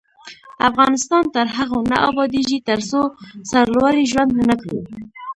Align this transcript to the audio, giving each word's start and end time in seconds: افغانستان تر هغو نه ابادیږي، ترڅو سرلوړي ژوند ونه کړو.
افغانستان 0.69 1.23
تر 1.35 1.45
هغو 1.55 1.79
نه 1.91 1.97
ابادیږي، 2.09 2.59
ترڅو 2.69 3.01
سرلوړي 3.49 4.03
ژوند 4.11 4.31
ونه 4.33 4.55
کړو. 4.61 4.79